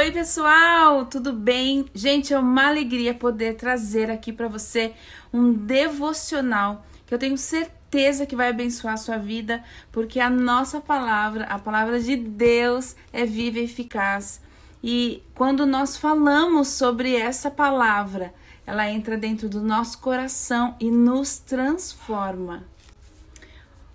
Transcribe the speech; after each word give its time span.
Oi, 0.00 0.10
pessoal, 0.12 1.04
tudo 1.04 1.30
bem? 1.30 1.84
Gente, 1.94 2.32
é 2.32 2.38
uma 2.38 2.68
alegria 2.68 3.12
poder 3.12 3.56
trazer 3.56 4.10
aqui 4.10 4.32
para 4.32 4.48
você 4.48 4.94
um 5.30 5.52
devocional 5.52 6.86
que 7.04 7.12
eu 7.12 7.18
tenho 7.18 7.36
certeza 7.36 8.24
que 8.24 8.34
vai 8.34 8.48
abençoar 8.48 8.94
a 8.94 8.96
sua 8.96 9.18
vida, 9.18 9.62
porque 9.92 10.18
a 10.18 10.30
nossa 10.30 10.80
palavra, 10.80 11.44
a 11.44 11.58
palavra 11.58 12.00
de 12.00 12.16
Deus, 12.16 12.96
é 13.12 13.26
viva 13.26 13.58
e 13.58 13.64
eficaz. 13.64 14.40
E 14.82 15.22
quando 15.34 15.66
nós 15.66 15.98
falamos 15.98 16.68
sobre 16.68 17.14
essa 17.14 17.50
palavra, 17.50 18.32
ela 18.66 18.90
entra 18.90 19.18
dentro 19.18 19.50
do 19.50 19.60
nosso 19.60 19.98
coração 19.98 20.76
e 20.80 20.90
nos 20.90 21.38
transforma. 21.40 22.64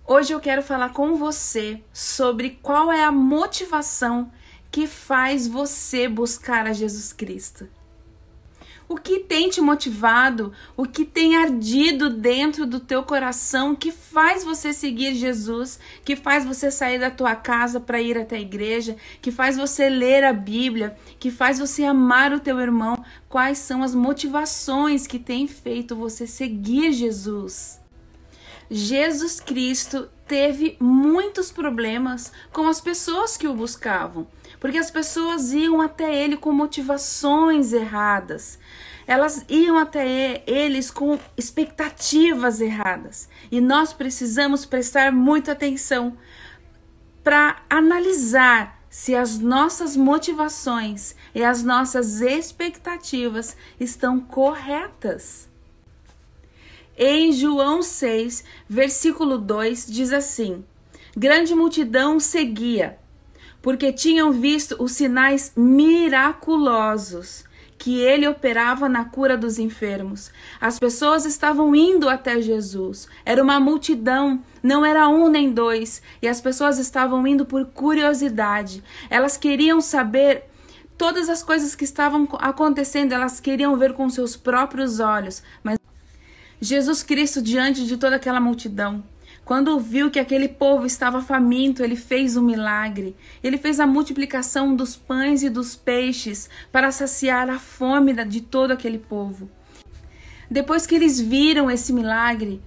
Hoje 0.06 0.34
eu 0.34 0.40
quero 0.40 0.62
falar 0.62 0.90
com 0.90 1.16
você 1.16 1.82
sobre 1.92 2.60
qual 2.62 2.92
é 2.92 3.04
a 3.04 3.12
motivação 3.12 4.32
que 4.76 4.88
faz 4.88 5.48
você 5.48 6.06
buscar 6.06 6.68
a 6.68 6.74
Jesus 6.74 7.14
Cristo. 7.14 7.66
O 8.90 8.98
que 8.98 9.22
tem 9.22 9.50
te 9.50 9.62
motivado, 9.62 10.52
o 10.76 10.86
que 10.86 11.06
tem 11.06 11.38
ardido 11.38 12.10
dentro 12.10 12.66
do 12.66 12.82
teu 12.82 13.02
coração 13.02 13.74
que 13.74 13.90
faz 13.90 14.44
você 14.44 14.74
seguir 14.74 15.16
Jesus, 15.16 15.80
que 16.04 16.18
faz 16.18 16.44
você 16.44 16.70
sair 16.70 17.00
da 17.00 17.10
tua 17.10 17.38
casa 17.38 17.80
para 17.80 18.02
ir 18.02 18.18
até 18.18 18.36
a 18.36 18.42
igreja, 18.42 18.98
que 19.22 19.32
faz 19.32 19.56
você 19.56 19.88
ler 19.88 20.26
a 20.26 20.34
Bíblia, 20.34 20.98
que 21.20 21.32
faz 21.32 21.58
você 21.58 21.86
amar 21.86 22.34
o 22.34 22.42
teu 22.42 22.60
irmão? 22.60 23.02
Quais 23.30 23.60
são 23.60 23.82
as 23.82 23.96
motivações 23.96 25.08
que 25.08 25.20
têm 25.20 25.48
feito 25.48 25.96
você 25.96 26.28
seguir 26.28 26.92
Jesus? 26.92 27.80
Jesus 28.70 29.40
Cristo 29.40 30.10
teve 30.28 30.76
muitos 30.80 31.52
problemas 31.52 32.32
com 32.52 32.68
as 32.68 32.82
pessoas 32.82 33.38
que 33.38 33.48
o 33.48 33.54
buscavam, 33.54 34.28
porque 34.60 34.78
as 34.78 34.90
pessoas 34.90 35.54
iam 35.54 35.82
até 35.82 36.14
ele 36.14 36.38
com 36.38 36.52
motivações 36.52 37.74
erradas. 37.74 38.60
Elas 39.08 39.46
iam 39.48 39.78
até 39.78 40.44
eles 40.48 40.90
com 40.90 41.20
expectativas 41.38 42.60
erradas. 42.60 43.30
E 43.52 43.62
nós 43.62 43.94
precisamos 43.94 44.66
prestar 44.66 45.12
muita 45.12 45.52
atenção 45.52 46.18
para 47.24 47.58
analisar 47.70 48.84
se 48.90 49.14
as 49.14 49.38
nossas 49.38 49.96
motivações 49.96 51.16
e 51.36 51.44
as 51.44 51.62
nossas 51.64 52.22
expectativas 52.22 53.56
estão 53.80 54.20
corretas. 54.20 55.50
Em 56.98 57.34
João 57.34 57.82
6, 57.82 58.44
versículo 58.70 59.38
2, 59.38 59.88
diz 59.88 60.14
assim: 60.14 60.64
Grande 61.16 61.54
multidão 61.54 62.20
seguia, 62.22 62.98
porque 63.62 63.92
tinham 63.92 64.32
visto 64.32 64.82
os 64.82 64.94
sinais 64.94 65.52
miraculosos 65.58 67.44
que 67.78 68.00
ele 68.00 68.26
operava 68.26 68.88
na 68.88 69.04
cura 69.04 69.38
dos 69.38 69.60
enfermos. 69.60 70.32
As 70.60 70.80
pessoas 70.80 71.26
estavam 71.26 71.76
indo 71.76 72.08
até 72.08 72.42
Jesus. 72.42 73.08
Era 73.26 73.44
uma 73.44 73.60
multidão, 73.60 74.42
não 74.64 74.86
era 74.86 75.10
um 75.10 75.28
nem 75.28 75.52
dois, 75.52 76.02
e 76.22 76.28
as 76.30 76.40
pessoas 76.40 76.80
estavam 76.80 77.28
indo 77.28 77.46
por 77.46 77.66
curiosidade. 77.66 78.82
Elas 79.10 79.36
queriam 79.36 79.82
saber 79.82 80.46
todas 80.98 81.28
as 81.28 81.44
coisas 81.44 81.76
que 81.76 81.84
estavam 81.84 82.28
acontecendo, 82.40 83.12
elas 83.12 83.42
queriam 83.42 83.76
ver 83.78 83.94
com 83.94 84.10
seus 84.10 84.38
próprios 84.38 85.02
olhos, 85.02 85.44
mas 85.62 85.78
Jesus 86.60 87.04
Cristo, 87.04 87.42
diante 87.42 87.86
de 87.86 87.98
toda 87.98 88.16
aquela 88.16 88.40
multidão, 88.40 89.04
quando 89.46 89.80
viu 89.80 90.10
que 90.10 90.20
aquele 90.20 90.48
povo 90.48 90.88
estava 90.88 91.22
faminto, 91.22 91.84
ele 91.84 91.96
fez 91.96 92.36
um 92.36 92.42
milagre. 92.42 93.16
Ele 93.44 93.60
fez 93.60 93.80
a 93.80 93.86
multiplicação 93.86 94.76
dos 94.76 94.96
pães 94.96 95.44
e 95.44 95.52
dos 95.52 95.76
peixes 95.76 96.50
para 96.72 96.92
saciar 96.92 97.48
a 97.48 97.60
fome 97.60 98.12
de 98.26 98.42
todo 98.42 98.72
aquele 98.72 98.98
povo. 98.98 99.48
Depois 100.50 100.88
que 100.88 100.96
eles 100.96 101.20
viram 101.20 101.70
esse 101.70 101.94
milagre, 101.94 102.60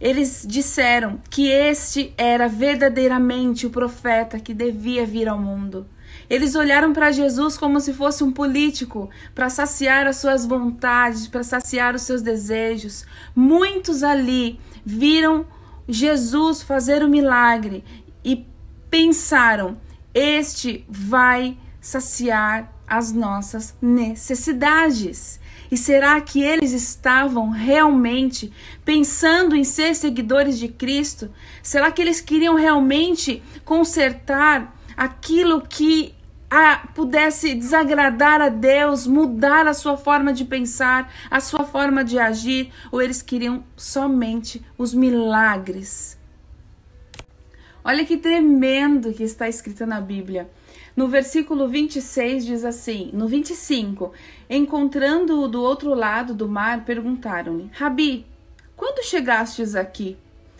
eles 0.00 0.46
disseram 0.48 1.20
que 1.28 1.48
este 1.48 2.14
era 2.16 2.48
verdadeiramente 2.48 3.66
o 3.66 3.70
profeta 3.70 4.38
que 4.38 4.54
devia 4.54 5.04
vir 5.04 5.28
ao 5.28 5.38
mundo. 5.38 5.84
Eles 6.30 6.54
olharam 6.54 6.92
para 6.92 7.10
Jesus 7.10 7.58
como 7.58 7.80
se 7.80 7.92
fosse 7.92 8.22
um 8.22 8.30
político, 8.30 9.10
para 9.34 9.50
saciar 9.50 10.06
as 10.06 10.18
suas 10.18 10.46
vontades, 10.46 11.26
para 11.26 11.42
saciar 11.42 11.96
os 11.96 12.02
seus 12.02 12.22
desejos. 12.22 13.04
Muitos 13.34 14.04
ali 14.04 14.60
viram 14.86 15.44
Jesus 15.88 16.62
fazer 16.62 17.02
o 17.02 17.08
milagre 17.08 17.82
e 18.24 18.46
pensaram: 18.88 19.76
este 20.14 20.84
vai 20.88 21.58
saciar 21.80 22.72
as 22.86 23.12
nossas 23.12 23.74
necessidades. 23.82 25.40
E 25.70 25.76
será 25.76 26.20
que 26.20 26.42
eles 26.42 26.72
estavam 26.72 27.50
realmente 27.50 28.52
pensando 28.84 29.54
em 29.54 29.62
ser 29.62 29.94
seguidores 29.94 30.58
de 30.58 30.68
Cristo? 30.68 31.30
Será 31.62 31.90
que 31.90 32.02
eles 32.02 32.20
queriam 32.20 32.56
realmente 32.56 33.42
consertar 33.64 34.76
aquilo 34.96 35.60
que 35.62 36.14
a, 36.50 36.88
pudesse 36.94 37.54
desagradar 37.54 38.40
a 38.40 38.48
Deus, 38.48 39.06
mudar 39.06 39.68
a 39.68 39.72
sua 39.72 39.96
forma 39.96 40.32
de 40.32 40.44
pensar, 40.44 41.12
a 41.30 41.38
sua 41.38 41.64
forma 41.64 42.04
de 42.04 42.18
agir, 42.18 42.72
ou 42.90 43.00
eles 43.00 43.22
queriam 43.22 43.62
somente 43.76 44.60
os 44.76 44.92
milagres. 44.92 46.18
Olha 47.84 48.04
que 48.04 48.16
tremendo 48.16 49.12
que 49.12 49.22
está 49.22 49.48
escrito 49.48 49.86
na 49.86 50.00
Bíblia. 50.00 50.50
No 50.96 51.08
versículo 51.08 51.68
26 51.68 52.44
diz 52.44 52.64
assim: 52.64 53.10
No 53.12 53.28
25, 53.28 54.12
encontrando-o 54.50 55.48
do 55.48 55.62
outro 55.62 55.94
lado 55.94 56.34
do 56.34 56.48
mar, 56.48 56.84
perguntaram-lhe: 56.84 57.70
Rabi, 57.72 58.26
quando 58.76 59.04
chegastes 59.04 59.74
aqui? 59.76 60.18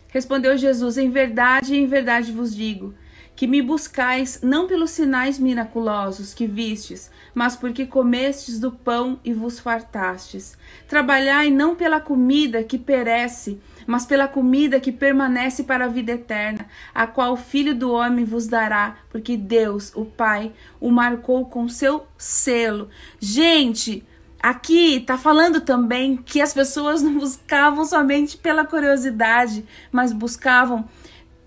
Respondeu 0.09 0.57
Jesus: 0.57 0.97
Em 0.97 1.11
verdade, 1.11 1.77
em 1.77 1.87
verdade 1.87 2.33
vos 2.33 2.55
digo 2.55 2.95
que 3.35 3.47
me 3.47 3.63
buscais 3.63 4.41
não 4.43 4.67
pelos 4.67 4.91
sinais 4.91 5.39
miraculosos 5.39 6.35
que 6.35 6.47
vistes, 6.47 7.11
mas 7.35 7.57
porque 7.57 7.87
comestes 7.87 8.59
do 8.59 8.71
pão 8.71 9.19
e 9.25 9.33
vos 9.33 9.59
fartastes. 9.59 10.59
Trabalhai 10.87 11.51
não 11.51 11.75
pela 11.75 12.01
comida 12.01 12.63
que 12.63 12.79
perece, 12.79 13.59
mas 13.87 14.05
pela 14.05 14.29
comida 14.29 14.79
que 14.79 14.93
permanece 14.93 15.65
para 15.65 15.87
a 15.87 15.89
vida 15.89 16.13
eterna, 16.13 16.67
a 16.95 17.07
qual 17.07 17.33
o 17.33 17.37
Filho 17.37 17.75
do 17.75 17.93
Homem 17.93 18.25
vos 18.25 18.47
dará, 18.47 18.99
porque 19.09 19.37
Deus, 19.37 19.91
o 19.95 20.05
Pai, 20.05 20.53
o 20.79 20.91
marcou 20.91 21.47
com 21.47 21.69
seu 21.69 22.07
selo. 22.19 22.89
Gente, 23.19 24.07
Aqui 24.43 24.97
está 24.97 25.19
falando 25.19 25.61
também 25.61 26.17
que 26.17 26.41
as 26.41 26.55
pessoas 26.55 27.03
não 27.05 27.19
buscavam 27.19 27.85
somente 27.85 28.39
pela 28.39 28.65
curiosidade, 28.65 29.67
mas 29.93 30.15
buscavam 30.15 30.89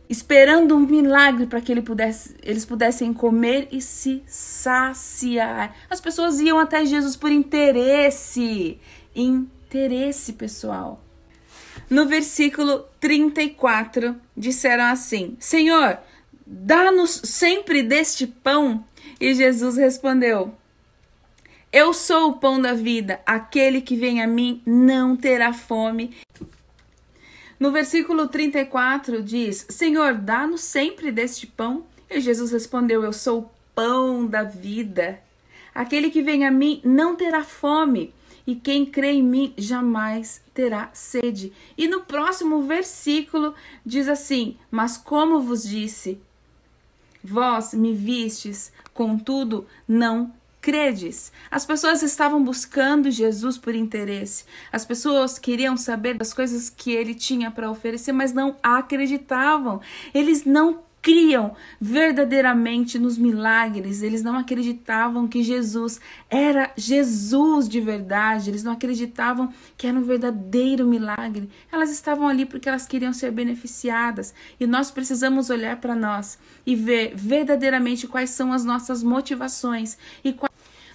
esperando 0.09 0.75
um 0.75 0.79
milagre 0.79 1.45
para 1.45 1.61
que 1.61 1.71
ele 1.71 1.81
pudesse, 1.81 2.35
eles 2.43 2.65
pudessem 2.65 3.13
comer 3.13 3.67
e 3.71 3.81
se 3.81 4.23
saciar. 4.27 5.75
As 5.89 6.01
pessoas 6.01 6.39
iam 6.39 6.59
até 6.59 6.85
Jesus 6.85 7.15
por 7.15 7.31
interesse, 7.31 8.79
interesse 9.15 10.33
pessoal. 10.33 11.01
No 11.89 12.05
versículo 12.07 12.85
34, 12.99 14.15
disseram 14.35 14.85
assim: 14.85 15.35
Senhor, 15.39 15.99
dá-nos 16.45 17.21
sempre 17.23 17.83
deste 17.83 18.27
pão. 18.27 18.83
E 19.19 19.33
Jesus 19.33 19.77
respondeu: 19.77 20.53
Eu 21.71 21.93
sou 21.93 22.29
o 22.29 22.37
pão 22.37 22.61
da 22.61 22.73
vida. 22.73 23.19
Aquele 23.25 23.81
que 23.81 23.95
vem 23.95 24.21
a 24.21 24.27
mim 24.27 24.61
não 24.65 25.15
terá 25.15 25.53
fome, 25.53 26.15
no 27.63 27.71
versículo 27.71 28.27
34 28.27 29.23
diz: 29.23 29.65
Senhor, 29.69 30.15
dá-nos 30.15 30.59
sempre 30.59 31.13
deste 31.13 31.47
pão. 31.47 31.85
E 32.09 32.19
Jesus 32.19 32.51
respondeu: 32.51 33.01
Eu 33.05 33.13
sou 33.13 33.39
o 33.39 33.49
pão 33.73 34.27
da 34.27 34.43
vida. 34.43 35.21
Aquele 35.73 36.09
que 36.09 36.21
vem 36.21 36.45
a 36.45 36.51
mim 36.51 36.81
não 36.83 37.15
terá 37.15 37.41
fome, 37.41 38.13
e 38.45 38.53
quem 38.53 38.85
crê 38.85 39.13
em 39.13 39.23
mim 39.23 39.53
jamais 39.57 40.43
terá 40.53 40.89
sede. 40.91 41.53
E 41.77 41.87
no 41.87 42.01
próximo 42.01 42.63
versículo 42.63 43.55
diz 43.85 44.09
assim: 44.09 44.57
Mas 44.69 44.97
como 44.97 45.39
vos 45.39 45.63
disse, 45.63 46.19
vós 47.23 47.73
me 47.73 47.93
vistes, 47.93 48.73
contudo 48.93 49.65
não 49.87 50.33
credes? 50.63 51.29
As 51.51 51.65
pessoas 51.65 52.01
estavam 52.01 52.41
buscando 52.41 53.11
Jesus 53.11 53.57
por 53.57 53.75
interesse. 53.75 54.45
As 54.71 54.85
pessoas 54.85 55.37
queriam 55.37 55.75
saber 55.75 56.13
das 56.13 56.33
coisas 56.33 56.69
que 56.69 56.89
ele 56.89 57.13
tinha 57.13 57.51
para 57.51 57.69
oferecer, 57.69 58.13
mas 58.13 58.31
não 58.31 58.55
acreditavam. 58.63 59.81
Eles 60.13 60.45
não 60.45 60.79
criam 61.03 61.53
verdadeiramente 61.81 62.97
nos 62.97 63.17
milagres, 63.17 64.01
eles 64.01 64.23
não 64.23 64.37
acreditavam 64.37 65.27
que 65.27 65.43
Jesus 65.43 65.99
era 66.29 66.71
Jesus 66.77 67.67
de 67.67 67.81
verdade, 67.81 68.49
eles 68.49 68.63
não 68.63 68.71
acreditavam 68.71 69.53
que 69.77 69.85
era 69.85 69.99
um 69.99 70.03
verdadeiro 70.03 70.87
milagre. 70.87 71.49
Elas 71.69 71.91
estavam 71.91 72.25
ali 72.25 72.45
porque 72.45 72.69
elas 72.69 72.87
queriam 72.87 73.11
ser 73.11 73.31
beneficiadas 73.31 74.33
e 74.57 74.65
nós 74.65 74.89
precisamos 74.89 75.49
olhar 75.49 75.75
para 75.75 75.93
nós 75.93 76.39
e 76.65 76.73
ver 76.73 77.13
verdadeiramente 77.13 78.07
quais 78.07 78.29
são 78.29 78.53
as 78.53 78.63
nossas 78.63 79.03
motivações 79.03 79.97
e 80.23 80.31
quais 80.31 80.52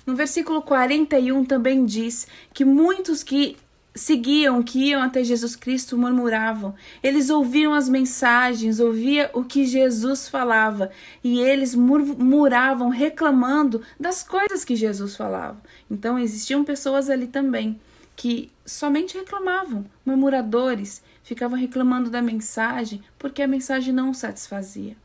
No 0.08 0.16
versículo 0.16 0.62
41 0.62 1.44
também 1.44 1.84
diz 1.84 2.26
que 2.54 2.64
muitos 2.64 3.22
que 3.22 3.58
seguiam, 3.94 4.62
que 4.62 4.88
iam 4.88 5.02
até 5.02 5.22
Jesus 5.22 5.54
Cristo, 5.54 5.98
murmuravam. 5.98 6.74
Eles 7.02 7.28
ouviam 7.28 7.74
as 7.74 7.90
mensagens, 7.90 8.80
ouvia 8.80 9.30
o 9.34 9.44
que 9.44 9.66
Jesus 9.66 10.26
falava, 10.26 10.90
e 11.22 11.38
eles 11.38 11.74
murmuravam, 11.74 12.88
reclamando 12.88 13.82
das 14.00 14.22
coisas 14.22 14.64
que 14.64 14.74
Jesus 14.74 15.14
falava. 15.14 15.60
Então 15.90 16.18
existiam 16.18 16.64
pessoas 16.64 17.10
ali 17.10 17.26
também 17.26 17.78
que 18.16 18.50
somente 18.64 19.14
reclamavam, 19.14 19.84
murmuradores, 20.06 21.02
ficavam 21.22 21.58
reclamando 21.58 22.08
da 22.08 22.22
mensagem 22.22 23.02
porque 23.18 23.42
a 23.42 23.46
mensagem 23.46 23.92
não 23.92 24.14
satisfazia. 24.14 24.96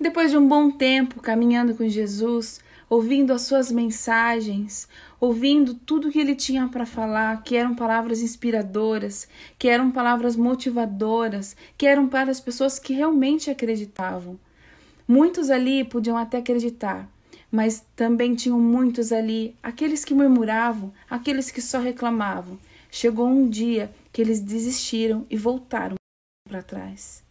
Depois 0.00 0.30
de 0.30 0.38
um 0.38 0.48
bom 0.48 0.70
tempo 0.70 1.20
caminhando 1.20 1.74
com 1.74 1.86
Jesus, 1.86 2.64
ouvindo 2.88 3.32
as 3.32 3.42
suas 3.42 3.70
mensagens, 3.70 4.88
ouvindo 5.20 5.74
tudo 5.74 6.10
que 6.10 6.18
ele 6.18 6.34
tinha 6.34 6.68
para 6.68 6.86
falar, 6.86 7.42
que 7.42 7.56
eram 7.56 7.74
palavras 7.74 8.20
inspiradoras, 8.20 9.28
que 9.58 9.68
eram 9.68 9.90
palavras 9.90 10.36
motivadoras, 10.36 11.56
que 11.76 11.86
eram 11.86 12.08
para 12.08 12.30
as 12.30 12.40
pessoas 12.40 12.78
que 12.78 12.92
realmente 12.92 13.50
acreditavam. 13.50 14.38
Muitos 15.06 15.50
ali 15.50 15.84
podiam 15.84 16.16
até 16.16 16.38
acreditar, 16.38 17.08
mas 17.50 17.84
também 17.94 18.34
tinham 18.34 18.60
muitos 18.60 19.12
ali, 19.12 19.54
aqueles 19.62 20.04
que 20.04 20.14
murmuravam, 20.14 20.92
aqueles 21.08 21.50
que 21.50 21.60
só 21.60 21.78
reclamavam. 21.78 22.58
Chegou 22.90 23.26
um 23.26 23.48
dia 23.48 23.90
que 24.12 24.22
eles 24.22 24.40
desistiram 24.40 25.26
e 25.28 25.36
voltaram 25.36 25.96
para 26.48 26.62
trás. 26.62 27.25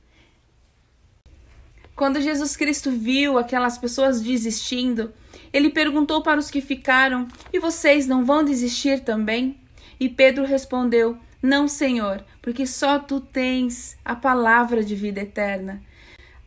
Quando 1.95 2.19
Jesus 2.19 2.57
Cristo 2.57 2.92
viu 2.92 3.38
aquelas 3.38 3.77
pessoas 3.77 4.19
desistindo, 4.19 5.13
ele 5.53 5.69
perguntou 5.69 6.21
para 6.21 6.39
os 6.39 6.51
que 6.51 6.59
ficaram: 6.59 7.27
E 7.53 7.59
vocês 7.59 8.06
não 8.06 8.25
vão 8.25 8.44
desistir 8.44 9.00
também? 9.00 9.57
E 9.97 10.09
Pedro 10.09 10.45
respondeu: 10.45 11.18
Não, 11.42 11.68
Senhor, 11.68 12.24
porque 12.42 12.68
só 12.68 13.00
tu 13.00 13.21
tens 13.21 13.97
a 14.03 14.13
palavra 14.15 14.83
de 14.83 14.94
vida 14.94 15.21
eterna. 15.21 15.81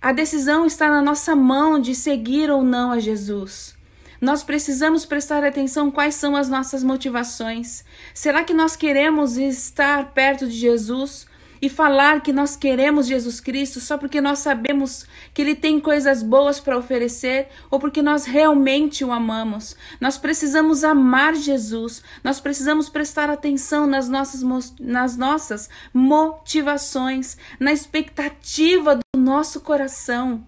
A 0.03 0.13
decisão 0.13 0.67
está 0.67 0.89
na 0.89 1.01
nossa 1.01 1.35
mão 1.35 1.81
de 1.81 1.95
seguir 1.95 2.51
ou 2.51 2.63
não 2.63 2.93
a 2.93 3.01
Jesus. 3.01 3.75
Nós 4.21 4.43
precisamos 4.43 5.07
prestar 5.07 5.45
atenção 5.45 5.91
quais 5.91 6.17
são 6.17 6.37
as 6.37 6.49
nossas 6.49 6.83
motivações. 6.83 7.85
Será 8.13 8.43
que 8.43 8.53
nós 8.53 8.75
queremos 8.75 9.37
estar 9.37 10.13
perto 10.13 10.47
de 10.47 10.55
Jesus 10.55 11.27
e 11.61 11.69
falar 11.69 12.21
que 12.21 12.33
nós 12.33 12.57
queremos 12.57 13.07
Jesus 13.07 13.41
Cristo 13.41 13.81
só 13.81 13.99
porque 13.99 14.21
nós 14.21 14.41
sabemos 14.41 15.07
que 15.33 15.43
Ele 15.43 15.55
tem 15.55 15.81
coisas 15.81 16.23
boas 16.23 16.61
para 16.61 16.79
oferecer 16.79 17.49
ou 17.71 17.79
porque 17.79 18.03
nós 18.03 18.25
realmente 18.25 19.05
o 19.05 19.13
amamos. 19.13 19.77
Nós 20.01 20.19
precisamos 20.19 20.85
amar 20.85 21.35
Jesus, 21.35 22.03
nós 22.23 22.41
precisamos 22.41 22.89
prestar 22.89 23.31
atenção 23.31 23.87
nas 23.87 24.09
nossas, 24.09 24.43
nas 24.81 25.17
nossas 25.17 25.69
motivações, 25.93 27.37
na 27.59 27.73
expectativa 27.73 28.97
do 28.97 29.19
nosso 29.19 29.61
coração. 29.61 30.47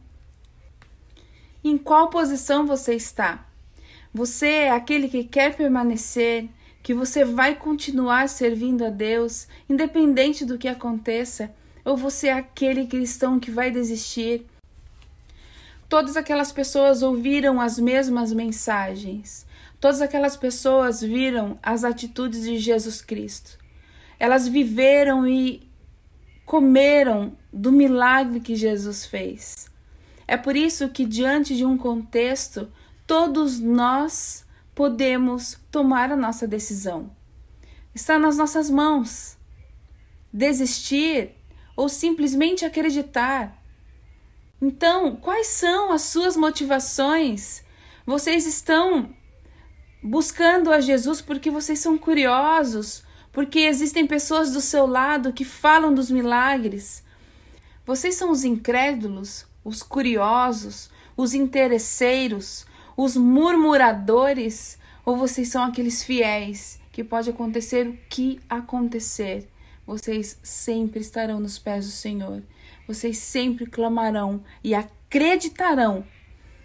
Em 1.62 1.76
qual 1.76 2.08
posição 2.08 2.66
você 2.66 2.94
está? 2.94 3.46
Você 4.12 4.48
é 4.48 4.70
aquele 4.70 5.08
que 5.08 5.24
quer 5.24 5.54
permanecer 5.54 6.48
que 6.82 6.94
você 6.94 7.24
vai 7.24 7.54
continuar 7.54 8.28
servindo 8.28 8.84
a 8.84 8.90
Deus, 8.90 9.46
independente 9.68 10.44
do 10.44 10.58
que 10.58 10.68
aconteça, 10.68 11.52
ou 11.84 11.96
você 11.96 12.28
é 12.28 12.32
aquele 12.32 12.86
cristão 12.86 13.38
que 13.38 13.50
vai 13.50 13.70
desistir. 13.70 14.46
Todas 15.88 16.16
aquelas 16.16 16.52
pessoas 16.52 17.02
ouviram 17.02 17.60
as 17.60 17.78
mesmas 17.78 18.32
mensagens. 18.32 19.46
Todas 19.80 20.00
aquelas 20.00 20.36
pessoas 20.36 21.00
viram 21.00 21.58
as 21.62 21.84
atitudes 21.84 22.42
de 22.42 22.58
Jesus 22.58 23.02
Cristo. 23.02 23.58
Elas 24.18 24.46
viveram 24.46 25.26
e 25.26 25.68
comeram 26.44 27.36
do 27.52 27.72
milagre 27.72 28.40
que 28.40 28.54
Jesus 28.54 29.06
fez. 29.06 29.70
É 30.28 30.36
por 30.36 30.54
isso 30.54 30.88
que, 30.88 31.04
diante 31.04 31.56
de 31.56 31.64
um 31.64 31.76
contexto, 31.76 32.70
todos 33.06 33.58
nós 33.58 34.44
podemos 34.80 35.58
tomar 35.70 36.10
a 36.10 36.16
nossa 36.16 36.48
decisão. 36.48 37.14
Está 37.94 38.18
nas 38.18 38.38
nossas 38.38 38.70
mãos. 38.70 39.36
Desistir 40.32 41.32
ou 41.76 41.86
simplesmente 41.86 42.64
acreditar. 42.64 43.62
Então, 44.58 45.16
quais 45.16 45.48
são 45.48 45.92
as 45.92 46.00
suas 46.00 46.34
motivações? 46.34 47.62
Vocês 48.06 48.46
estão 48.46 49.14
buscando 50.02 50.72
a 50.72 50.80
Jesus 50.80 51.20
porque 51.20 51.50
vocês 51.50 51.78
são 51.78 51.98
curiosos, 51.98 53.04
porque 53.32 53.58
existem 53.58 54.06
pessoas 54.06 54.50
do 54.50 54.62
seu 54.62 54.86
lado 54.86 55.34
que 55.34 55.44
falam 55.44 55.92
dos 55.92 56.10
milagres. 56.10 57.04
Vocês 57.84 58.14
são 58.14 58.30
os 58.30 58.44
incrédulos, 58.44 59.44
os 59.62 59.82
curiosos, 59.82 60.88
os 61.18 61.34
interesseiros, 61.34 62.64
os 63.02 63.16
murmuradores 63.16 64.78
ou 65.06 65.16
vocês 65.16 65.48
são 65.48 65.64
aqueles 65.64 66.04
fiéis 66.04 66.78
que 66.92 67.02
pode 67.02 67.30
acontecer 67.30 67.86
o 67.88 67.98
que 68.10 68.38
acontecer, 68.46 69.48
vocês 69.86 70.38
sempre 70.42 71.00
estarão 71.00 71.40
nos 71.40 71.58
pés 71.58 71.86
do 71.86 71.92
Senhor. 71.92 72.42
Vocês 72.86 73.16
sempre 73.16 73.64
clamarão 73.64 74.42
e 74.62 74.74
acreditarão 74.74 76.04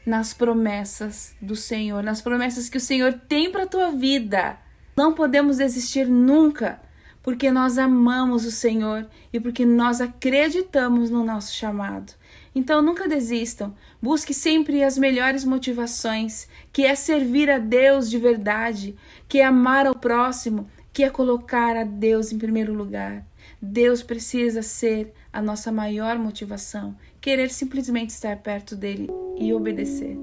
nas 0.05 0.33
promessas 0.33 1.33
do 1.41 1.55
Senhor, 1.55 2.03
nas 2.03 2.21
promessas 2.21 2.67
que 2.67 2.77
o 2.77 2.81
Senhor 2.81 3.13
tem 3.29 3.49
para 3.49 3.63
a 3.63 3.67
tua 3.67 3.91
vida. 3.91 4.59
Não 4.93 5.13
podemos 5.13 5.57
desistir 5.57 6.05
nunca, 6.05 6.81
porque 7.23 7.49
nós 7.49 7.77
amamos 7.77 8.45
o 8.45 8.51
Senhor 8.51 9.07
e 9.31 9.39
porque 9.39 9.65
nós 9.65 10.01
acreditamos 10.01 11.09
no 11.09 11.23
nosso 11.23 11.53
chamado. 11.53 12.13
Então 12.55 12.81
nunca 12.81 13.05
desistam, 13.05 13.75
busque 14.01 14.33
sempre 14.33 14.81
as 14.81 14.97
melhores 14.97 15.43
motivações, 15.43 16.47
que 16.71 16.85
é 16.85 16.95
servir 16.95 17.51
a 17.51 17.59
Deus 17.59 18.09
de 18.09 18.17
verdade, 18.17 18.95
que 19.27 19.39
é 19.39 19.45
amar 19.45 19.85
ao 19.85 19.93
próximo, 19.93 20.65
que 20.93 21.03
é 21.03 21.09
colocar 21.09 21.75
a 21.75 21.83
Deus 21.83 22.31
em 22.31 22.37
primeiro 22.37 22.73
lugar. 22.73 23.27
Deus 23.61 24.01
precisa 24.01 24.61
ser 24.61 25.13
a 25.33 25.41
nossa 25.41 25.69
maior 25.69 26.17
motivação, 26.17 26.95
querer 27.19 27.49
simplesmente 27.49 28.11
estar 28.11 28.37
perto 28.37 28.73
dele 28.73 29.09
e 29.37 29.53
obedecer. 29.53 30.17